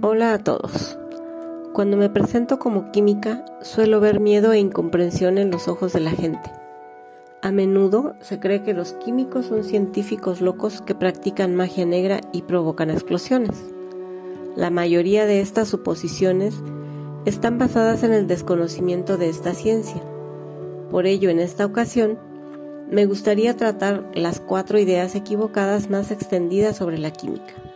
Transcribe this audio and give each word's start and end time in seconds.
Hola 0.00 0.32
a 0.32 0.38
todos. 0.38 0.96
Cuando 1.72 1.96
me 1.96 2.08
presento 2.08 2.60
como 2.60 2.92
química, 2.92 3.44
suelo 3.62 3.98
ver 3.98 4.20
miedo 4.20 4.52
e 4.52 4.60
incomprensión 4.60 5.38
en 5.38 5.50
los 5.50 5.66
ojos 5.66 5.92
de 5.92 5.98
la 5.98 6.12
gente. 6.12 6.52
A 7.42 7.50
menudo 7.50 8.14
se 8.20 8.38
cree 8.38 8.62
que 8.62 8.74
los 8.74 8.92
químicos 8.92 9.46
son 9.46 9.64
científicos 9.64 10.40
locos 10.40 10.82
que 10.82 10.94
practican 10.94 11.56
magia 11.56 11.84
negra 11.84 12.20
y 12.32 12.42
provocan 12.42 12.90
explosiones. 12.90 13.56
La 14.54 14.70
mayoría 14.70 15.26
de 15.26 15.40
estas 15.40 15.66
suposiciones 15.66 16.54
están 17.24 17.58
basadas 17.58 18.04
en 18.04 18.12
el 18.12 18.28
desconocimiento 18.28 19.16
de 19.16 19.28
esta 19.28 19.52
ciencia. 19.52 20.00
Por 20.90 21.06
ello, 21.06 21.28
en 21.28 21.40
esta 21.40 21.66
ocasión, 21.66 22.20
me 22.88 23.04
gustaría 23.04 23.56
tratar 23.56 24.08
las 24.14 24.38
cuatro 24.38 24.78
ideas 24.78 25.16
equivocadas 25.16 25.90
más 25.90 26.12
extendidas 26.12 26.76
sobre 26.76 26.98
la 26.98 27.10
química. 27.10 27.67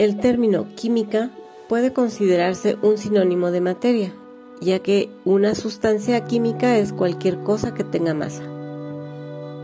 El 0.00 0.16
término 0.16 0.64
química 0.76 1.30
puede 1.68 1.92
considerarse 1.92 2.78
un 2.80 2.96
sinónimo 2.96 3.50
de 3.50 3.60
materia, 3.60 4.14
ya 4.58 4.78
que 4.78 5.10
una 5.26 5.54
sustancia 5.54 6.24
química 6.24 6.78
es 6.78 6.94
cualquier 6.94 7.40
cosa 7.40 7.74
que 7.74 7.84
tenga 7.84 8.14
masa. 8.14 8.42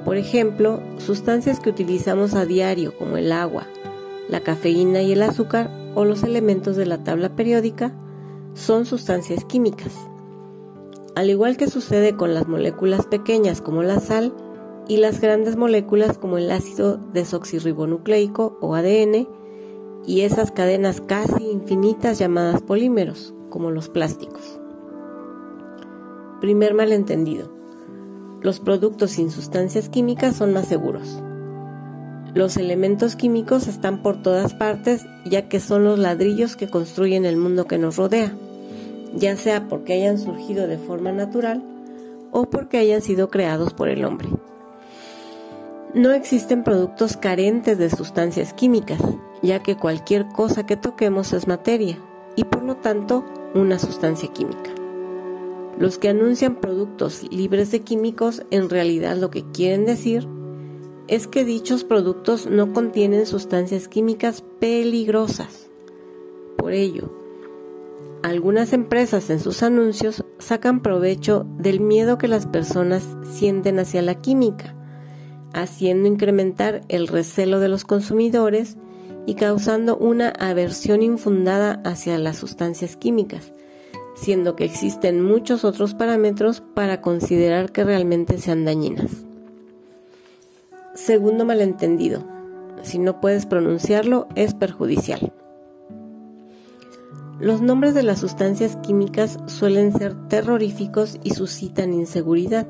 Por 0.04 0.18
ejemplo, 0.18 0.82
sustancias 0.98 1.58
que 1.58 1.70
utilizamos 1.70 2.34
a 2.34 2.44
diario 2.44 2.94
como 2.98 3.16
el 3.16 3.32
agua, 3.32 3.66
la 4.28 4.40
cafeína 4.40 5.00
y 5.00 5.12
el 5.12 5.22
azúcar 5.22 5.70
o 5.94 6.04
los 6.04 6.22
elementos 6.22 6.76
de 6.76 6.84
la 6.84 7.02
tabla 7.02 7.34
periódica 7.34 7.94
son 8.52 8.84
sustancias 8.84 9.42
químicas. 9.46 9.94
Al 11.14 11.30
igual 11.30 11.56
que 11.56 11.70
sucede 11.70 12.14
con 12.14 12.34
las 12.34 12.46
moléculas 12.46 13.06
pequeñas 13.06 13.62
como 13.62 13.82
la 13.82 14.00
sal 14.00 14.34
y 14.86 14.98
las 14.98 15.18
grandes 15.22 15.56
moléculas 15.56 16.18
como 16.18 16.36
el 16.36 16.50
ácido 16.50 16.98
desoxirribonucleico 17.14 18.58
o 18.60 18.74
ADN, 18.74 19.26
y 20.06 20.20
esas 20.22 20.52
cadenas 20.52 21.00
casi 21.00 21.50
infinitas 21.50 22.18
llamadas 22.18 22.62
polímeros, 22.62 23.34
como 23.50 23.70
los 23.70 23.88
plásticos. 23.88 24.60
Primer 26.40 26.74
malentendido. 26.74 27.50
Los 28.40 28.60
productos 28.60 29.12
sin 29.12 29.30
sustancias 29.30 29.88
químicas 29.88 30.36
son 30.36 30.52
más 30.52 30.68
seguros. 30.68 31.22
Los 32.34 32.56
elementos 32.56 33.16
químicos 33.16 33.66
están 33.66 34.02
por 34.02 34.22
todas 34.22 34.54
partes 34.54 35.06
ya 35.24 35.48
que 35.48 35.58
son 35.58 35.84
los 35.84 35.98
ladrillos 35.98 36.54
que 36.54 36.68
construyen 36.68 37.24
el 37.24 37.36
mundo 37.36 37.66
que 37.66 37.78
nos 37.78 37.96
rodea, 37.96 38.32
ya 39.14 39.36
sea 39.36 39.68
porque 39.68 39.94
hayan 39.94 40.18
surgido 40.18 40.66
de 40.66 40.78
forma 40.78 41.12
natural 41.12 41.64
o 42.32 42.50
porque 42.50 42.76
hayan 42.76 43.00
sido 43.00 43.28
creados 43.30 43.72
por 43.72 43.88
el 43.88 44.04
hombre. 44.04 44.28
No 45.94 46.12
existen 46.12 46.62
productos 46.62 47.16
carentes 47.16 47.78
de 47.78 47.88
sustancias 47.88 48.52
químicas, 48.52 49.00
ya 49.46 49.62
que 49.62 49.76
cualquier 49.76 50.26
cosa 50.28 50.66
que 50.66 50.76
toquemos 50.76 51.32
es 51.32 51.46
materia 51.46 51.98
y 52.36 52.44
por 52.44 52.62
lo 52.62 52.76
tanto 52.76 53.24
una 53.54 53.78
sustancia 53.78 54.32
química. 54.32 54.70
Los 55.78 55.98
que 55.98 56.08
anuncian 56.08 56.56
productos 56.56 57.22
libres 57.30 57.70
de 57.70 57.80
químicos 57.80 58.42
en 58.50 58.68
realidad 58.68 59.16
lo 59.16 59.30
que 59.30 59.44
quieren 59.52 59.84
decir 59.84 60.26
es 61.08 61.26
que 61.26 61.44
dichos 61.44 61.84
productos 61.84 62.46
no 62.46 62.72
contienen 62.72 63.26
sustancias 63.26 63.88
químicas 63.88 64.42
peligrosas. 64.58 65.68
Por 66.56 66.72
ello, 66.72 67.12
algunas 68.22 68.72
empresas 68.72 69.30
en 69.30 69.38
sus 69.38 69.62
anuncios 69.62 70.24
sacan 70.38 70.80
provecho 70.80 71.46
del 71.58 71.80
miedo 71.80 72.18
que 72.18 72.28
las 72.28 72.46
personas 72.46 73.06
sienten 73.22 73.78
hacia 73.78 74.02
la 74.02 74.16
química 74.16 74.76
haciendo 75.56 76.06
incrementar 76.06 76.82
el 76.88 77.08
recelo 77.08 77.60
de 77.60 77.68
los 77.68 77.84
consumidores 77.84 78.76
y 79.26 79.34
causando 79.34 79.96
una 79.96 80.28
aversión 80.30 81.02
infundada 81.02 81.82
hacia 81.84 82.16
las 82.18 82.36
sustancias 82.36 82.96
químicas, 82.96 83.52
siendo 84.14 84.56
que 84.56 84.64
existen 84.64 85.22
muchos 85.22 85.64
otros 85.64 85.94
parámetros 85.94 86.62
para 86.74 87.00
considerar 87.00 87.72
que 87.72 87.84
realmente 87.84 88.38
sean 88.38 88.64
dañinas. 88.64 89.10
Segundo 90.94 91.44
malentendido, 91.44 92.24
si 92.82 92.98
no 92.98 93.20
puedes 93.20 93.44
pronunciarlo 93.44 94.28
es 94.36 94.54
perjudicial. 94.54 95.32
Los 97.38 97.60
nombres 97.60 97.92
de 97.92 98.02
las 98.02 98.20
sustancias 98.20 98.76
químicas 98.76 99.38
suelen 99.44 99.92
ser 99.92 100.14
terroríficos 100.28 101.18
y 101.22 101.32
suscitan 101.32 101.92
inseguridad. 101.92 102.66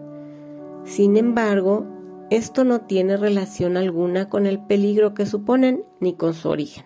Sin 0.85 1.17
embargo, 1.17 1.87
esto 2.31 2.65
no 2.65 2.81
tiene 2.81 3.17
relación 3.17 3.77
alguna 3.77 4.29
con 4.29 4.47
el 4.47 4.59
peligro 4.59 5.15
que 5.15 5.27
suponen 5.27 5.85
ni 6.01 6.15
con 6.15 6.35
su 6.35 6.49
origen. 6.49 6.85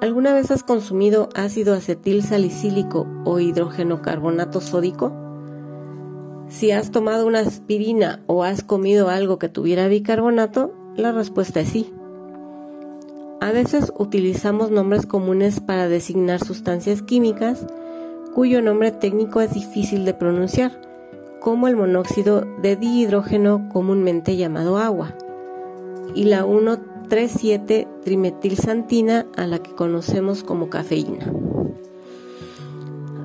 ¿Alguna 0.00 0.32
vez 0.32 0.52
has 0.52 0.62
consumido 0.62 1.28
ácido 1.34 1.74
acetil 1.74 2.22
salicílico 2.22 3.08
o 3.24 3.40
hidrógeno 3.40 4.00
carbonato 4.00 4.60
sódico? 4.60 5.12
Si 6.48 6.70
has 6.70 6.92
tomado 6.92 7.26
una 7.26 7.40
aspirina 7.40 8.22
o 8.26 8.44
has 8.44 8.62
comido 8.62 9.08
algo 9.08 9.38
que 9.38 9.48
tuviera 9.48 9.88
bicarbonato, 9.88 10.72
la 10.94 11.10
respuesta 11.10 11.60
es 11.60 11.68
sí. 11.70 11.92
A 13.40 13.50
veces 13.50 13.92
utilizamos 13.98 14.70
nombres 14.70 15.06
comunes 15.06 15.60
para 15.60 15.88
designar 15.88 16.44
sustancias 16.44 17.02
químicas 17.02 17.66
cuyo 18.34 18.62
nombre 18.62 18.92
técnico 18.92 19.40
es 19.40 19.52
difícil 19.52 20.04
de 20.04 20.14
pronunciar 20.14 20.89
como 21.40 21.68
el 21.68 21.76
monóxido 21.76 22.42
de 22.60 22.76
dihidrógeno 22.76 23.68
comúnmente 23.72 24.36
llamado 24.36 24.78
agua 24.78 25.14
y 26.14 26.24
la 26.24 26.44
1,37 26.44 27.88
trimetilsantina 28.04 29.26
a 29.36 29.46
la 29.46 29.58
que 29.58 29.74
conocemos 29.74 30.44
como 30.44 30.68
cafeína. 30.68 31.32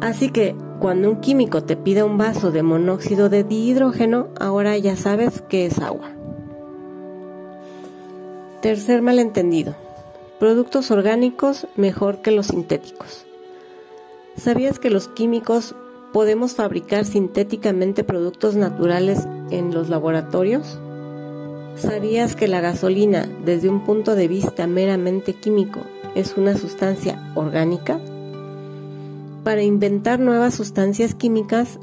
Así 0.02 0.30
que 0.30 0.56
cuando 0.80 1.10
un 1.10 1.20
químico 1.20 1.64
te 1.64 1.76
pide 1.76 2.04
un 2.04 2.18
vaso 2.18 2.52
de 2.52 2.64
monóxido 2.64 3.30
de 3.30 3.44
dihidrógeno, 3.44 4.28
ahora 4.40 4.78
ya 4.78 4.96
sabes 4.96 5.42
que 5.42 5.66
es 5.66 5.80
agua. 5.80 6.10
Tercer 8.62 9.02
malentendido. 9.02 9.76
Productos 10.40 10.92
orgánicos 10.92 11.68
mejor 11.76 12.22
que 12.22 12.32
los 12.32 12.48
sintéticos. 12.48 13.26
¿Sabías 14.38 14.80
que 14.80 14.90
los 14.90 15.08
químicos 15.08 15.76
podemos 16.16 16.54
fabricar 16.54 17.04
sintéticamente 17.04 18.06
productos 18.06 18.56
naturales 18.56 19.28
en 19.52 19.74
los 19.74 19.90
laboratorios? 19.90 20.80
¿Sabías 21.76 22.38
que 22.38 22.48
la 22.48 22.62
gasolina, 22.62 23.28
desde 23.44 23.68
un 23.68 23.84
punto 23.84 24.16
de 24.16 24.30
vista 24.30 24.66
meramente 24.66 25.34
químico, 25.34 25.82
es 26.16 26.38
una 26.38 26.56
sustancia 26.56 27.34
orgánica? 27.36 28.00
Para 29.44 29.64
inventar 29.64 30.22
nuevas 30.22 30.54
sustancias 30.54 31.16
químicas, 31.16 31.80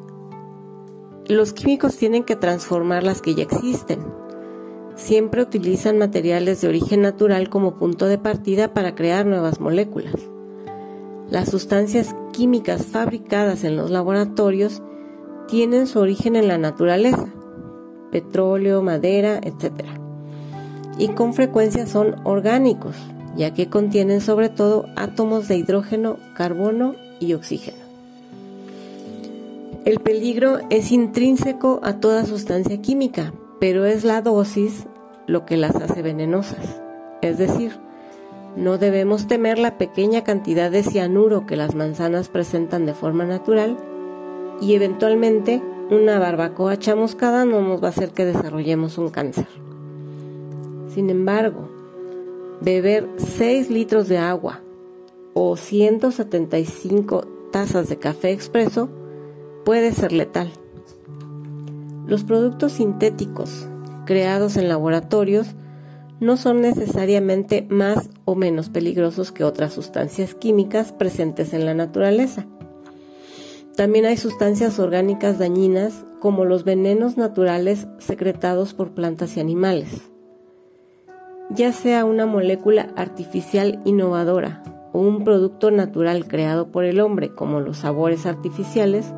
los 1.26 1.52
químicos 1.52 1.98
tienen 1.98 2.24
que 2.24 2.34
transformar 2.34 3.02
las 3.02 3.20
que 3.20 3.34
ya 3.34 3.42
existen. 3.42 4.00
Siempre 4.94 5.42
utilizan 5.42 5.98
materiales 5.98 6.62
de 6.62 6.68
origen 6.68 7.02
natural 7.02 7.50
como 7.50 7.74
punto 7.74 8.06
de 8.06 8.16
partida 8.16 8.72
para 8.72 8.94
crear 8.94 9.26
nuevas 9.26 9.60
moléculas. 9.60 10.14
Las 11.28 11.50
sustancias 11.50 12.14
químicas 12.32 12.86
fabricadas 12.86 13.64
en 13.64 13.76
los 13.76 13.90
laboratorios 13.90 14.82
tienen 15.46 15.86
su 15.86 16.00
origen 16.00 16.34
en 16.34 16.48
la 16.48 16.58
naturaleza, 16.58 17.26
petróleo, 18.10 18.82
madera, 18.82 19.38
etc. 19.42 19.84
Y 20.98 21.08
con 21.08 21.34
frecuencia 21.34 21.86
son 21.86 22.16
orgánicos, 22.24 22.96
ya 23.36 23.54
que 23.54 23.68
contienen 23.68 24.20
sobre 24.20 24.48
todo 24.48 24.86
átomos 24.96 25.48
de 25.48 25.56
hidrógeno, 25.56 26.16
carbono 26.34 26.94
y 27.20 27.34
oxígeno. 27.34 27.78
El 29.84 30.00
peligro 30.00 30.58
es 30.70 30.92
intrínseco 30.92 31.80
a 31.82 31.98
toda 31.98 32.24
sustancia 32.24 32.80
química, 32.80 33.32
pero 33.58 33.84
es 33.84 34.04
la 34.04 34.22
dosis 34.22 34.86
lo 35.26 35.44
que 35.44 35.56
las 35.56 35.74
hace 35.76 36.02
venenosas. 36.02 36.80
Es 37.20 37.38
decir, 37.38 37.72
no 38.56 38.78
debemos 38.78 39.26
temer 39.26 39.58
la 39.58 39.78
pequeña 39.78 40.24
cantidad 40.24 40.70
de 40.70 40.82
cianuro 40.82 41.46
que 41.46 41.56
las 41.56 41.74
manzanas 41.74 42.28
presentan 42.28 42.86
de 42.86 42.94
forma 42.94 43.24
natural 43.24 43.78
y 44.60 44.74
eventualmente 44.74 45.62
una 45.90 46.18
barbacoa 46.18 46.78
chamuscada 46.78 47.44
no 47.44 47.60
nos 47.62 47.82
va 47.82 47.88
a 47.88 47.90
hacer 47.90 48.10
que 48.10 48.24
desarrollemos 48.24 48.98
un 48.98 49.10
cáncer. 49.10 49.46
Sin 50.94 51.08
embargo, 51.10 51.68
beber 52.60 53.08
6 53.16 53.70
litros 53.70 54.08
de 54.08 54.18
agua 54.18 54.60
o 55.34 55.56
175 55.56 57.26
tazas 57.50 57.88
de 57.88 57.98
café 57.98 58.32
expreso 58.32 58.90
puede 59.64 59.92
ser 59.92 60.12
letal. 60.12 60.50
Los 62.06 62.24
productos 62.24 62.72
sintéticos 62.72 63.66
creados 64.04 64.56
en 64.56 64.68
laboratorios 64.68 65.48
no 66.22 66.36
son 66.36 66.60
necesariamente 66.60 67.66
más 67.68 68.08
o 68.24 68.36
menos 68.36 68.68
peligrosos 68.68 69.32
que 69.32 69.42
otras 69.42 69.72
sustancias 69.72 70.36
químicas 70.36 70.92
presentes 70.92 71.52
en 71.52 71.66
la 71.66 71.74
naturaleza. 71.74 72.46
También 73.74 74.04
hay 74.04 74.16
sustancias 74.16 74.78
orgánicas 74.78 75.40
dañinas 75.40 76.04
como 76.20 76.44
los 76.44 76.62
venenos 76.62 77.16
naturales 77.16 77.88
secretados 77.98 78.72
por 78.72 78.92
plantas 78.92 79.36
y 79.36 79.40
animales. 79.40 80.12
Ya 81.50 81.72
sea 81.72 82.04
una 82.04 82.24
molécula 82.24 82.92
artificial 82.94 83.82
innovadora 83.84 84.62
o 84.92 85.00
un 85.00 85.24
producto 85.24 85.72
natural 85.72 86.28
creado 86.28 86.70
por 86.70 86.84
el 86.84 87.00
hombre 87.00 87.34
como 87.34 87.58
los 87.58 87.78
sabores 87.78 88.26
artificiales, 88.26 89.12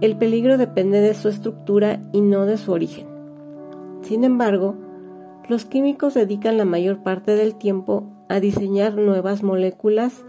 el 0.00 0.16
peligro 0.16 0.58
depende 0.58 1.00
de 1.00 1.14
su 1.14 1.28
estructura 1.28 2.02
y 2.12 2.20
no 2.20 2.46
de 2.46 2.56
su 2.56 2.70
origen. 2.70 3.08
Sin 4.02 4.22
embargo, 4.22 4.76
los 5.48 5.64
químicos 5.64 6.14
dedican 6.14 6.56
la 6.56 6.64
mayor 6.64 7.02
parte 7.02 7.36
del 7.36 7.54
tiempo 7.56 8.04
a 8.28 8.40
diseñar 8.40 8.94
nuevas 8.94 9.42
moléculas 9.42 10.24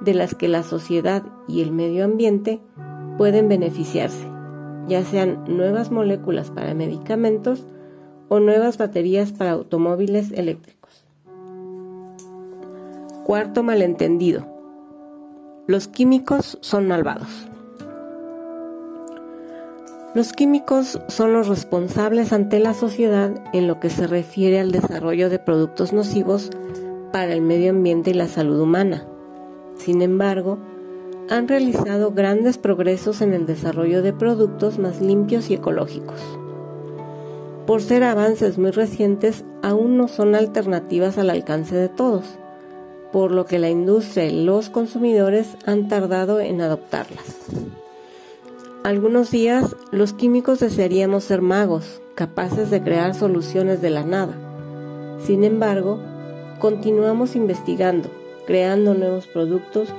de 0.00 0.14
las 0.14 0.34
que 0.34 0.48
la 0.48 0.62
sociedad 0.62 1.24
y 1.48 1.62
el 1.62 1.72
medio 1.72 2.04
ambiente 2.04 2.60
pueden 3.18 3.48
beneficiarse, 3.48 4.26
ya 4.88 5.04
sean 5.04 5.44
nuevas 5.46 5.90
moléculas 5.90 6.50
para 6.50 6.74
medicamentos 6.74 7.66
o 8.28 8.40
nuevas 8.40 8.78
baterías 8.78 9.32
para 9.32 9.52
automóviles 9.52 10.32
eléctricos. 10.32 11.04
Cuarto 13.24 13.62
malentendido. 13.62 14.46
Los 15.66 15.88
químicos 15.88 16.58
son 16.62 16.88
malvados. 16.88 17.49
Los 20.12 20.32
químicos 20.32 21.00
son 21.06 21.32
los 21.32 21.46
responsables 21.46 22.32
ante 22.32 22.58
la 22.58 22.74
sociedad 22.74 23.30
en 23.52 23.68
lo 23.68 23.78
que 23.78 23.90
se 23.90 24.08
refiere 24.08 24.58
al 24.58 24.72
desarrollo 24.72 25.30
de 25.30 25.38
productos 25.38 25.92
nocivos 25.92 26.50
para 27.12 27.32
el 27.32 27.42
medio 27.42 27.70
ambiente 27.70 28.10
y 28.10 28.14
la 28.14 28.26
salud 28.26 28.58
humana. 28.58 29.06
Sin 29.76 30.02
embargo, 30.02 30.58
han 31.28 31.46
realizado 31.46 32.10
grandes 32.10 32.58
progresos 32.58 33.20
en 33.20 33.34
el 33.34 33.46
desarrollo 33.46 34.02
de 34.02 34.12
productos 34.12 34.80
más 34.80 35.00
limpios 35.00 35.48
y 35.48 35.54
ecológicos. 35.54 36.20
Por 37.64 37.80
ser 37.80 38.02
avances 38.02 38.58
muy 38.58 38.72
recientes, 38.72 39.44
aún 39.62 39.96
no 39.96 40.08
son 40.08 40.34
alternativas 40.34 41.18
al 41.18 41.30
alcance 41.30 41.76
de 41.76 41.88
todos, 41.88 42.24
por 43.12 43.30
lo 43.30 43.44
que 43.44 43.60
la 43.60 43.70
industria 43.70 44.26
y 44.26 44.44
los 44.44 44.70
consumidores 44.70 45.56
han 45.66 45.86
tardado 45.86 46.40
en 46.40 46.60
adoptarlas. 46.62 47.46
Algunos 48.82 49.30
días 49.30 49.76
los 49.90 50.14
químicos 50.14 50.58
desearíamos 50.58 51.24
ser 51.24 51.42
magos, 51.42 52.00
capaces 52.14 52.70
de 52.70 52.82
crear 52.82 53.14
soluciones 53.14 53.82
de 53.82 53.90
la 53.90 54.04
nada. 54.04 54.32
Sin 55.18 55.44
embargo, 55.44 56.00
continuamos 56.60 57.36
investigando, 57.36 58.08
creando 58.46 58.94
nuevos 58.94 59.26
productos 59.26 59.90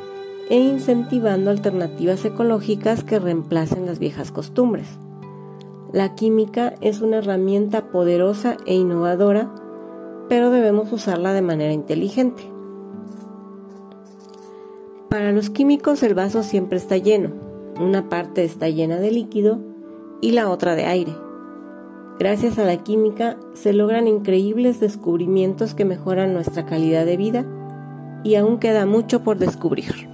e 0.49 0.57
incentivando 0.57 1.51
alternativas 1.51 2.25
ecológicas 2.25 3.03
que 3.03 3.19
reemplacen 3.19 3.85
las 3.85 3.99
viejas 3.99 4.31
costumbres. 4.31 4.87
La 5.93 6.15
química 6.15 6.73
es 6.81 7.01
una 7.01 7.17
herramienta 7.17 7.91
poderosa 7.91 8.57
e 8.65 8.73
innovadora, 8.73 9.53
pero 10.27 10.49
debemos 10.49 10.91
usarla 10.91 11.33
de 11.33 11.43
manera 11.43 11.71
inteligente. 11.71 12.41
Para 15.07 15.31
los 15.31 15.51
químicos 15.51 16.01
el 16.01 16.15
vaso 16.15 16.41
siempre 16.41 16.79
está 16.79 16.97
lleno, 16.97 17.50
una 17.79 18.09
parte 18.09 18.43
está 18.43 18.69
llena 18.69 18.97
de 18.97 19.11
líquido 19.11 19.59
y 20.21 20.31
la 20.31 20.49
otra 20.49 20.75
de 20.75 20.85
aire. 20.85 21.13
Gracias 22.19 22.59
a 22.59 22.65
la 22.65 22.77
química 22.77 23.37
se 23.53 23.73
logran 23.73 24.07
increíbles 24.07 24.79
descubrimientos 24.79 25.73
que 25.73 25.85
mejoran 25.85 26.33
nuestra 26.33 26.65
calidad 26.65 27.05
de 27.05 27.17
vida 27.17 27.45
y 28.23 28.35
aún 28.35 28.59
queda 28.59 28.85
mucho 28.85 29.23
por 29.23 29.37
descubrir. 29.37 30.10